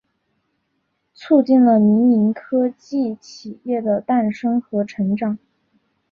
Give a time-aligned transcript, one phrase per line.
[1.13, 5.37] 促进了民营科技企业的诞生和成长。